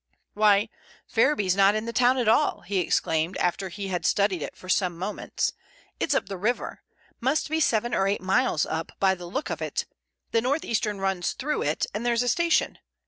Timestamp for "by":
8.99-9.13